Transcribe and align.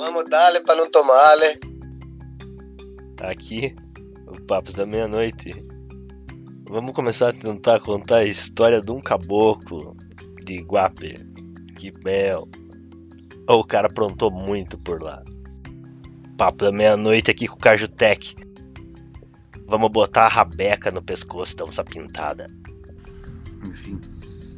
Vamos 0.00 0.24
dar 0.30 0.58
pra 0.62 0.74
não 0.74 0.90
tomar, 0.90 1.36
né? 1.36 1.58
Aqui, 3.20 3.76
o 4.26 4.40
Papos 4.40 4.72
da 4.72 4.86
Meia-Noite. 4.86 5.54
Vamos 6.70 6.92
começar 6.92 7.28
a 7.28 7.32
tentar 7.34 7.80
contar 7.80 8.16
a 8.16 8.24
história 8.24 8.80
de 8.80 8.90
um 8.90 8.98
caboclo 8.98 9.94
de 10.42 10.54
Iguape. 10.54 11.18
Que 11.76 11.90
bel. 11.90 12.48
Oh, 13.46 13.56
o 13.56 13.64
cara 13.64 13.88
aprontou 13.88 14.30
muito 14.30 14.78
por 14.78 15.02
lá. 15.02 15.22
Papo 16.38 16.64
da 16.64 16.72
meia-noite 16.72 17.30
aqui 17.30 17.46
com 17.46 17.56
o 17.56 17.60
Cajutec. 17.60 18.34
Vamos 19.66 19.90
botar 19.90 20.22
a 20.22 20.28
rabeca 20.28 20.90
no 20.90 21.02
pescoço 21.02 21.54
da 21.56 21.66
onça 21.66 21.84
pintada. 21.84 22.46
Enfim. 23.66 24.00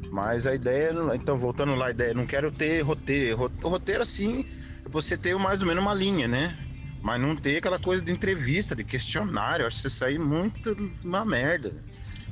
Mas 0.09 0.47
a 0.47 0.55
ideia, 0.55 0.95
então 1.15 1.37
voltando 1.37 1.75
lá, 1.75 1.87
a 1.87 1.91
ideia, 1.91 2.15
não 2.15 2.27
quero 2.27 2.53
ter 2.53 2.81
roteiro. 2.83 3.51
Roteiro 3.61 4.03
assim, 4.03 4.47
você 4.91 5.17
ter 5.17 5.37
mais 5.37 5.63
ou 5.63 5.69
menos 5.69 5.83
uma 5.83 5.95
linha, 5.95 6.29
né? 6.29 6.57
Mas 7.03 7.21
não 7.21 7.35
ter 7.35 7.59
aquela 7.59 7.79
coisa 7.79 8.03
de 8.05 8.13
entrevista, 8.13 8.77
de 8.77 8.85
questionário. 8.85 9.67
acho 9.67 9.77
que 9.77 9.83
você 9.83 9.91
sair 9.91 10.19
muito 10.19 10.77
uma 11.05 11.25
merda. 11.25 11.73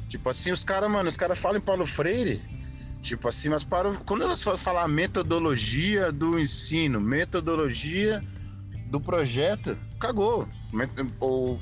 Tipo 0.09 0.29
assim, 0.29 0.53
os 0.53 0.65
caras, 0.65 0.91
mano, 0.91 1.09
os 1.09 1.17
caras 1.17 1.39
falam 1.39 1.59
em 1.59 1.61
Paulo 1.61 1.87
Freire. 1.87 2.43
Tipo 3.03 3.29
assim, 3.29 3.49
mas 3.49 3.65
para, 3.65 3.93
quando 3.95 4.23
elas 4.23 4.43
falar 4.43 4.87
metodologia 4.87 6.13
do 6.13 6.39
ensino, 6.39 7.01
metodologia 7.01 8.23
do 8.87 9.01
projeto, 9.01 9.77
cagou. 9.99 10.47
O, 11.19 11.59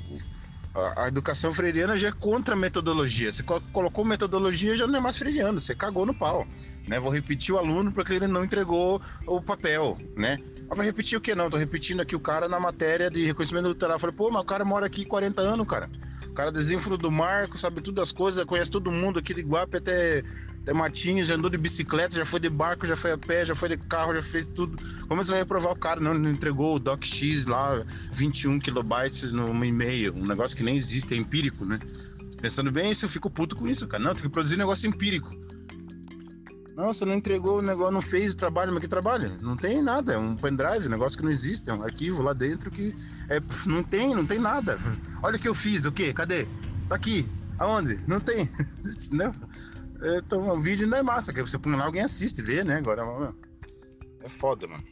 a, 0.75 1.05
a 1.05 1.09
educação 1.09 1.53
freiriana 1.53 1.97
já 1.97 2.09
é 2.09 2.13
contra 2.13 2.55
a 2.55 2.57
metodologia. 2.57 3.33
Você 3.33 3.43
colocou 3.43 4.05
metodologia, 4.05 4.75
já 4.75 4.87
não 4.87 4.99
é 4.99 5.01
mais 5.01 5.17
freiriano, 5.17 5.61
você 5.61 5.75
cagou 5.75 6.05
no 6.05 6.15
pau. 6.15 6.47
Né? 6.89 6.99
Vou 6.99 7.13
repetir 7.13 7.55
o 7.55 7.59
aluno 7.59 7.93
porque 7.93 8.15
ele 8.15 8.27
não 8.27 8.45
entregou 8.45 9.01
o 9.27 9.43
papel, 9.43 9.99
né? 10.17 10.39
Ah, 10.71 10.75
vai 10.75 10.87
repetir 10.87 11.17
o 11.17 11.21
que 11.21 11.35
não? 11.35 11.51
Tô 11.51 11.57
repetindo 11.57 12.01
aqui 12.01 12.17
o 12.17 12.21
cara 12.21 12.49
na 12.49 12.59
matéria 12.59 13.11
de 13.11 13.25
reconhecimento 13.25 13.69
literal. 13.69 13.97
Eu 13.97 14.01
falei, 14.01 14.17
pô, 14.17 14.31
mas 14.31 14.43
o 14.43 14.45
cara 14.45 14.65
mora 14.65 14.87
aqui 14.87 15.05
40 15.05 15.41
anos, 15.41 15.67
cara. 15.67 15.89
O 16.27 16.33
cara 16.33 16.51
desenha 16.51 16.79
do 16.81 17.11
Marco, 17.11 17.59
sabe 17.59 17.81
tudo 17.81 17.97
das 17.97 18.13
coisas, 18.13 18.45
conhece 18.45 18.71
todo 18.71 18.91
mundo 18.91 19.19
aqui 19.19 19.35
de 19.35 19.41
Iguape 19.41 19.79
até, 19.79 20.23
até 20.63 20.73
Matinhos, 20.73 21.29
já 21.29 21.35
andou 21.35 21.51
de 21.51 21.59
bicicleta, 21.59 22.15
já 22.15 22.25
foi 22.25 22.39
de 22.39 22.49
barco, 22.49 22.87
já 22.87 22.95
foi 22.95 23.13
a 23.13 23.19
pé, 23.19 23.45
já 23.45 23.55
foi 23.55 23.71
de 23.71 23.77
carro, 23.77 24.15
já 24.15 24.23
fez 24.23 24.47
tudo. 24.49 24.77
Como 25.09 25.25
você 25.25 25.31
vai 25.33 25.41
reprovar 25.41 25.73
o 25.73 25.77
cara? 25.77 26.01
Não, 26.01 26.15
não 26.15 26.31
entregou 26.31 26.77
o 26.77 26.79
DocX 26.79 27.47
lá, 27.47 27.83
21 28.13 28.61
kilobytes 28.61 29.33
no 29.33 29.65
e-mail, 29.65 30.15
um 30.15 30.27
negócio 30.27 30.57
que 30.57 30.63
nem 30.63 30.77
existe, 30.77 31.15
é 31.15 31.17
empírico, 31.17 31.65
né? 31.65 31.79
Pensando 32.41 32.71
bem, 32.71 32.91
isso 32.91 33.05
eu 33.05 33.09
fico 33.09 33.29
puto 33.29 33.57
com 33.57 33.67
isso, 33.67 33.87
cara. 33.89 34.03
Não, 34.03 34.15
tem 34.15 34.23
que 34.23 34.29
produzir 34.29 34.55
um 34.55 34.59
negócio 34.59 34.89
empírico. 34.89 35.29
Não, 36.79 36.93
você 36.93 37.05
não 37.05 37.15
entregou 37.15 37.59
o 37.59 37.63
negócio, 37.63 37.93
não 37.93 38.01
fez 38.01 38.35
o 38.35 38.37
trabalho, 38.37 38.73
mas 38.73 38.81
que 38.81 38.87
trabalho? 38.87 39.37
Não 39.43 39.57
tem 39.57 39.83
nada, 39.83 40.13
é 40.13 40.17
um 40.17 40.37
pendrive, 40.37 40.87
um 40.87 40.91
negócio 40.91 41.19
que 41.19 41.25
não 41.25 41.31
existe, 41.31 41.69
é 41.69 41.75
um 41.75 41.83
arquivo 41.83 42.23
lá 42.23 42.33
dentro 42.33 42.71
que 42.71 42.95
é, 43.29 43.43
não 43.67 43.83
tem, 43.83 44.15
não 44.15 44.25
tem 44.25 44.39
nada. 44.39 44.79
Olha 45.21 45.35
o 45.35 45.41
que 45.41 45.49
eu 45.49 45.57
fiz, 45.57 45.85
o 45.85 45.91
quê? 45.91 46.13
Cadê? 46.13 46.47
Tá 46.89 46.95
aqui. 46.95 47.27
Aonde? 47.59 47.99
Não 48.07 48.21
tem. 48.21 48.49
não. 49.11 49.35
Então, 50.19 50.49
o 50.51 50.61
vídeo 50.61 50.87
não 50.87 50.99
é 50.99 51.03
massa, 51.03 51.33
que 51.33 51.43
você 51.43 51.59
põe 51.59 51.75
lá, 51.75 51.85
alguém 51.85 52.03
assiste, 52.03 52.41
vê, 52.41 52.63
né? 52.63 52.77
Agora, 52.77 53.35
é 54.25 54.29
foda, 54.29 54.69
mano. 54.69 54.85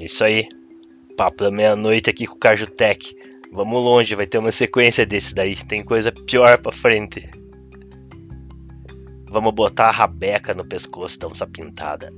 Isso 0.00 0.22
aí. 0.22 0.48
Papo 1.16 1.42
da 1.42 1.50
meia-noite 1.50 2.08
aqui 2.08 2.28
com 2.28 2.36
o 2.36 2.38
Cajutec. 2.38 3.12
Vamos 3.50 3.82
longe, 3.82 4.14
vai 4.14 4.28
ter 4.28 4.38
uma 4.38 4.52
sequência 4.52 5.04
desse 5.04 5.34
daí. 5.34 5.56
Tem 5.56 5.82
coisa 5.82 6.12
pior 6.12 6.58
pra 6.58 6.70
frente. 6.70 7.28
Vamos 9.30 9.52
botar 9.52 9.88
a 9.88 9.92
rabeca 9.92 10.54
no 10.54 10.64
pescoço 10.64 11.18
da 11.18 11.28
onça 11.28 11.46
pintada. 11.46 12.12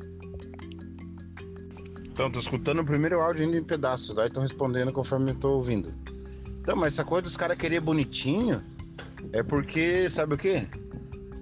Então, 2.06 2.30
tô 2.30 2.38
escutando 2.38 2.80
o 2.80 2.84
primeiro 2.84 3.20
áudio 3.20 3.44
ainda 3.44 3.56
em 3.56 3.64
pedaços, 3.64 4.16
aí 4.18 4.28
estão 4.28 4.42
respondendo 4.42 4.92
conforme 4.92 5.32
eu 5.32 5.34
tô 5.34 5.54
ouvindo. 5.54 5.92
Então, 6.60 6.76
mas 6.76 6.94
essa 6.94 7.04
coisa 7.04 7.22
dos 7.22 7.36
caras 7.36 7.56
querer 7.56 7.80
bonitinho 7.80 8.62
é 9.32 9.42
porque, 9.42 10.08
sabe 10.08 10.34
o 10.34 10.38
quê? 10.38 10.68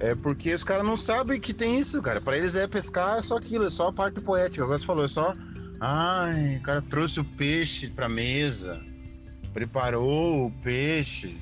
É 0.00 0.14
porque 0.14 0.54
os 0.54 0.64
caras 0.64 0.84
não 0.84 0.96
sabem 0.96 1.40
que 1.40 1.52
tem 1.52 1.78
isso, 1.78 2.00
cara. 2.00 2.20
Para 2.20 2.38
eles 2.38 2.56
é 2.56 2.66
pescar, 2.66 3.18
é 3.18 3.22
só 3.22 3.36
aquilo, 3.36 3.66
é 3.66 3.70
só 3.70 3.88
a 3.88 3.92
parte 3.92 4.20
poética. 4.20 4.64
Agora 4.64 4.78
você 4.78 4.86
falou, 4.86 5.04
é 5.04 5.08
só. 5.08 5.34
Ai, 5.80 6.56
o 6.56 6.62
cara 6.62 6.80
trouxe 6.80 7.20
o 7.20 7.24
peixe 7.24 7.88
pra 7.88 8.08
mesa, 8.08 8.80
preparou 9.52 10.46
o 10.46 10.50
peixe. 10.62 11.36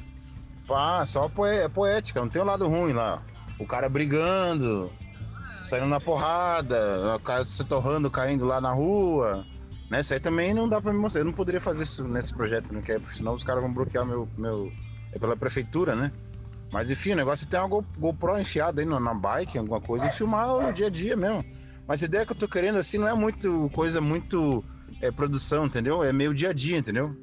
Pá, 0.67 1.07
só 1.07 1.31
é 1.45 1.69
poética, 1.69 2.21
não 2.21 2.29
tem 2.29 2.41
o 2.41 2.45
um 2.45 2.49
lado 2.49 2.67
ruim 2.67 2.93
lá 2.93 3.23
o 3.59 3.67
cara 3.67 3.89
brigando, 3.89 4.91
saindo 5.67 5.87
na 5.87 6.01
porrada, 6.01 7.17
o 7.17 7.21
cara 7.21 7.45
se 7.45 7.63
torrando, 7.65 8.11
caindo 8.11 8.45
lá 8.45 8.61
na 8.61 8.73
rua. 8.73 9.45
Né? 9.91 10.01
Isso 10.01 10.15
aí 10.15 10.21
também 10.21 10.53
não 10.53 10.69
dá 10.69 10.81
pra 10.81 10.93
me 10.93 10.99
mostrar. 10.99 11.21
Eu 11.21 11.27
não 11.27 11.33
poderia 11.33 11.61
fazer 11.61 11.85
isso 11.85 12.07
nesse 12.07 12.35
projeto, 12.35 12.73
não 12.73 12.83
quer, 12.83 13.01
porque 13.01 13.17
senão 13.17 13.35
os 13.35 13.45
caras 13.45 13.63
vão 13.63 13.73
bloquear 13.73 14.05
meu, 14.05 14.29
meu. 14.37 14.73
É 15.13 15.19
pela 15.19 15.37
prefeitura, 15.37 15.95
né? 15.95 16.13
Mas 16.73 16.91
enfim, 16.91 17.13
o 17.13 17.17
negócio 17.17 17.47
é 17.47 17.49
ter 17.49 17.59
uma 17.59 17.83
GoPro 17.99 18.39
enfiada 18.39 18.83
aí 18.83 18.87
na 18.87 19.15
bike, 19.15 19.57
alguma 19.57 19.81
coisa, 19.81 20.07
e 20.07 20.11
filmar 20.11 20.53
o 20.53 20.73
dia 20.73 20.89
a 20.89 20.91
dia 20.91 21.17
mesmo. 21.17 21.45
Mas 21.87 22.03
a 22.03 22.07
ideia 22.07 22.27
que 22.27 22.33
eu 22.33 22.37
tô 22.37 22.49
querendo 22.49 22.79
assim 22.79 22.99
não 22.99 23.09
é 23.09 23.15
muito 23.15 23.71
coisa 23.73 24.01
muito 24.01 24.65
é, 25.01 25.11
produção, 25.11 25.67
entendeu? 25.67 26.03
É 26.03 26.13
meio 26.13 26.35
dia 26.35 26.51
a 26.51 26.53
dia, 26.53 26.77
entendeu? 26.77 27.17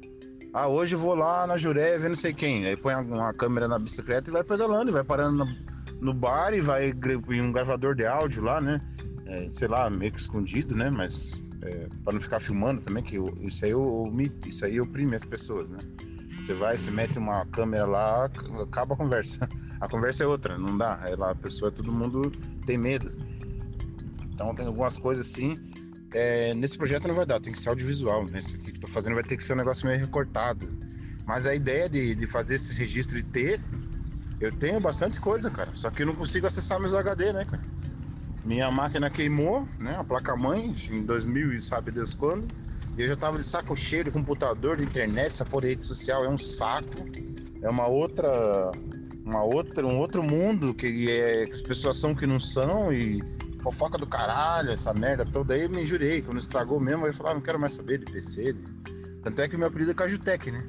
Ah, 0.52 0.68
hoje 0.68 0.94
eu 0.94 0.98
vou 0.98 1.14
lá 1.14 1.46
na 1.46 1.58
Juré 1.58 1.98
ver 1.98 2.08
não 2.08 2.16
sei 2.16 2.32
quem. 2.32 2.64
Aí 2.64 2.76
põe 2.76 2.94
uma 2.94 3.34
câmera 3.34 3.68
na 3.68 3.78
bicicleta 3.78 4.30
e 4.30 4.32
vai 4.32 4.42
pedalando, 4.42 4.90
e 4.90 4.92
vai 4.92 5.04
parando 5.04 5.46
no 6.04 6.12
bar 6.12 6.52
e 6.52 6.60
vai 6.60 6.92
em 7.30 7.40
um 7.40 7.50
gravador 7.50 7.94
de 7.94 8.04
áudio 8.04 8.42
lá, 8.42 8.60
né? 8.60 8.78
É, 9.26 9.48
sei 9.50 9.66
lá, 9.66 9.88
meio 9.88 10.12
que 10.12 10.20
escondido, 10.20 10.76
né? 10.76 10.90
Mas 10.90 11.42
é, 11.62 11.88
para 12.04 12.12
não 12.12 12.20
ficar 12.20 12.40
filmando 12.40 12.82
também, 12.82 13.02
que 13.02 13.16
eu, 13.16 13.34
isso 13.40 13.64
aí 13.64 13.70
eu 13.70 14.12
isso 14.46 14.64
aí 14.66 14.78
oprime 14.78 15.16
as 15.16 15.24
pessoas, 15.24 15.70
né? 15.70 15.78
Você 16.28 16.52
vai, 16.52 16.76
você 16.76 16.90
mete 16.90 17.18
uma 17.18 17.46
câmera 17.46 17.86
lá, 17.86 18.26
acaba 18.62 18.94
a 18.94 18.96
conversa. 18.96 19.48
A 19.80 19.88
conversa 19.88 20.24
é 20.24 20.26
outra, 20.26 20.56
não 20.56 20.78
dá. 20.78 20.98
É 21.04 21.14
lá, 21.14 21.32
a 21.32 21.34
pessoa, 21.34 21.70
todo 21.70 21.92
mundo 21.92 22.30
tem 22.64 22.78
medo. 22.78 23.12
Então 24.32 24.54
tem 24.54 24.64
algumas 24.64 24.96
coisas 24.96 25.28
assim. 25.28 25.58
É, 26.14 26.54
nesse 26.54 26.78
projeto 26.78 27.06
não 27.06 27.14
vai 27.14 27.26
dar, 27.26 27.38
tem 27.38 27.52
que 27.52 27.58
ser 27.58 27.68
audiovisual. 27.68 28.24
Nesse 28.24 28.56
aqui 28.56 28.72
que 28.72 28.80
tô 28.80 28.86
fazendo 28.86 29.14
vai 29.14 29.24
ter 29.24 29.36
que 29.36 29.44
ser 29.44 29.52
um 29.52 29.56
negócio 29.56 29.86
meio 29.86 29.98
recortado. 29.98 30.66
Mas 31.26 31.46
a 31.46 31.54
ideia 31.54 31.86
de, 31.86 32.14
de 32.14 32.26
fazer 32.26 32.54
esse 32.54 32.78
registro 32.78 33.18
e 33.18 33.22
ter 33.22 33.60
eu 34.40 34.52
tenho 34.52 34.80
bastante 34.80 35.20
coisa, 35.20 35.50
cara. 35.50 35.70
Só 35.74 35.90
que 35.90 36.02
eu 36.02 36.06
não 36.06 36.14
consigo 36.14 36.46
acessar 36.46 36.80
meus 36.80 36.94
HD, 36.94 37.32
né, 37.32 37.44
cara? 37.44 37.62
Minha 38.44 38.70
máquina 38.70 39.08
queimou, 39.08 39.66
né? 39.78 39.96
A 39.98 40.04
placa-mãe, 40.04 40.74
em 40.90 41.02
2000 41.02 41.54
e 41.54 41.62
sabe 41.62 41.90
Deus 41.90 42.12
quando. 42.12 42.46
E 42.96 43.02
eu 43.02 43.08
já 43.08 43.16
tava 43.16 43.38
de 43.38 43.44
saco 43.44 43.74
cheio 43.74 44.04
de 44.04 44.10
computador, 44.10 44.76
de 44.76 44.84
internet, 44.84 45.26
essa 45.26 45.44
porra 45.44 45.62
de 45.62 45.68
rede 45.68 45.84
social 45.84 46.24
é 46.24 46.28
um 46.28 46.38
saco. 46.38 47.06
É 47.62 47.68
uma 47.68 47.86
outra. 47.86 48.70
Uma 49.24 49.42
outra, 49.42 49.86
um 49.86 49.98
outro 49.98 50.22
mundo 50.22 50.74
que, 50.74 51.10
é, 51.10 51.46
que 51.46 51.52
as 51.52 51.62
pessoas 51.62 51.98
são 51.98 52.14
que 52.14 52.26
não 52.26 52.38
são 52.38 52.92
e 52.92 53.22
fofoca 53.62 53.96
do 53.96 54.06
caralho, 54.06 54.70
essa 54.70 54.92
merda 54.92 55.24
toda. 55.24 55.54
Aí 55.54 55.62
eu 55.62 55.70
me 55.70 55.80
injurei, 55.80 56.20
quando 56.20 56.36
estragou 56.36 56.78
mesmo, 56.78 57.06
eu 57.06 57.14
falei, 57.14 57.32
ah, 57.32 57.34
não 57.36 57.40
quero 57.40 57.58
mais 57.58 57.72
saber 57.72 57.96
de 57.96 58.04
PC. 58.04 58.54
Tanto 59.22 59.40
é 59.40 59.48
que 59.48 59.56
o 59.56 59.58
meu 59.58 59.68
apelido 59.68 59.92
é 59.92 59.94
Cajutec, 59.94 60.50
né? 60.50 60.62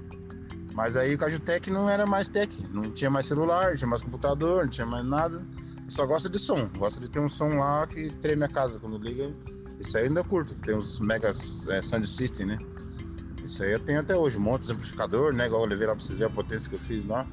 Mas 0.76 0.98
aí 0.98 1.16
o 1.16 1.18
Cajutec 1.18 1.72
não 1.72 1.90
era 1.90 2.06
mais 2.06 2.28
tech, 2.28 2.54
não 2.70 2.92
tinha 2.92 3.10
mais 3.10 3.26
celular, 3.26 3.70
não 3.70 3.78
tinha 3.78 3.88
mais 3.88 4.02
computador, 4.02 4.64
não 4.64 4.70
tinha 4.70 4.86
mais 4.86 5.06
nada. 5.06 5.42
Só 5.88 6.06
gosta 6.06 6.30
de 6.30 6.38
som, 6.38 6.68
gosta 6.78 7.00
de 7.00 7.10
ter 7.10 7.22
um 7.22 7.30
som 7.30 7.48
lá 7.58 7.88
que 7.88 8.12
treme 8.16 8.44
a 8.44 8.50
casa 8.50 8.78
quando 8.78 8.98
liga. 8.98 9.34
Isso 9.80 9.98
aí 9.98 10.08
ainda 10.08 10.22
curto, 10.22 10.54
tem 10.54 10.76
uns 10.76 11.00
megas 11.00 11.66
é, 11.70 11.82
sound 11.82 12.06
system, 12.06 12.48
né? 12.48 12.58
Isso 13.42 13.64
aí 13.64 13.72
eu 13.72 13.80
tenho 13.80 14.02
até 14.02 14.18
hoje, 14.18 14.38
um 14.38 14.42
monte 14.42 14.66
de 14.66 14.74
amplificador, 14.74 15.34
né? 15.34 15.46
Igual 15.46 15.62
eu 15.62 15.70
levei 15.70 15.88
lá 15.88 15.96
pra 15.96 16.04
vocês 16.04 16.20
verem 16.20 16.34
a 16.34 16.36
potência 16.36 16.68
que 16.68 16.76
eu 16.76 16.80
fiz 16.80 17.06
lá. 17.06 17.26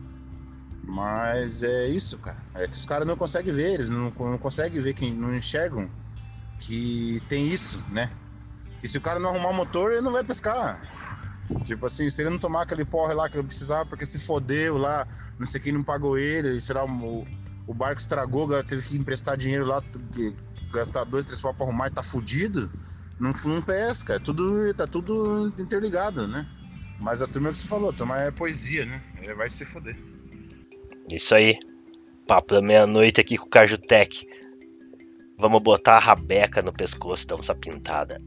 Mas 0.85 1.65
é 1.65 1.89
isso, 1.89 2.19
cara. 2.19 2.39
É 2.55 2.69
que 2.69 2.77
os 2.77 2.87
caras 2.87 3.09
não 3.09 3.17
conseguem 3.17 3.53
ver, 3.53 3.75
eles 3.75 3.89
não, 3.89 4.09
não 4.09 4.39
conseguem 4.39 4.81
ver, 4.81 4.95
que 4.95 5.11
não 5.11 5.35
enxergam 5.35 5.91
que 6.61 7.21
tem 7.29 7.49
isso, 7.49 7.83
né? 7.91 8.09
Que 8.81 8.87
se 8.87 8.99
o 8.99 9.01
cara 9.01 9.19
não 9.19 9.31
arrumar 9.31 9.49
o 9.49 9.55
motor, 9.55 9.91
ele 9.91 10.03
não 10.03 10.13
vai 10.13 10.23
pescar. 10.23 11.02
Tipo 11.65 11.87
assim, 11.87 12.09
se 12.11 12.23
ele 12.23 12.31
não 12.31 12.39
tomar 12.39 12.63
aquele 12.63 12.85
porre 12.85 13.15
lá 13.15 13.29
que 13.29 13.37
ele 13.37 13.47
precisava, 13.47 13.87
porque 13.87 14.07
se 14.07 14.19
fodeu 14.19 14.79
lá, 14.79 15.07
não 15.39 15.47
sei 15.47 15.61
quem 15.61 15.73
não 15.73 15.83
pagou 15.83 16.19
ele, 16.19 16.61
será 16.61 16.85
o, 16.85 17.27
o 17.67 17.75
barco 17.75 18.01
estragou, 18.01 18.63
teve 18.65 18.83
que 18.83 18.97
emprestar 18.97 19.37
dinheiro 19.37 19.65
lá, 19.65 19.83
gastar 20.73 21.05
dois, 21.05 21.25
três 21.25 21.41
pau 21.41 21.55
pra 21.55 21.65
arrumar 21.65 21.89
e 21.89 21.91
tá 21.91 22.03
fudido, 22.03 22.71
não, 23.21 23.33
não 23.45 23.63
pesca, 23.63 24.15
é 24.15 24.19
tudo, 24.19 24.73
tá 24.75 24.87
tudo 24.87 25.53
interligado, 25.59 26.27
né? 26.27 26.49
Mas 26.99 27.21
a 27.21 27.27
turma 27.27 27.51
que 27.51 27.59
você 27.59 27.67
falou, 27.67 27.93
turma 27.93 28.19
é 28.21 28.31
poesia, 28.31 28.85
né? 28.85 29.03
Ele 29.21 29.35
vai 29.35 29.51
se 29.51 29.65
foder. 29.65 29.97
Isso 31.11 31.35
aí. 31.35 31.59
Papo 32.27 32.55
da 32.55 32.63
meia-noite 32.63 33.21
aqui 33.21 33.37
com 33.37 33.47
o 33.47 33.51
Cajutec. 33.51 34.27
Vamos 35.37 35.61
botar 35.61 35.95
a 35.95 36.01
rabeca 36.01 36.63
no 36.63 36.73
pescoço 36.73 37.27
da 37.27 37.35
onça 37.35 37.55
pintada. 37.55 38.21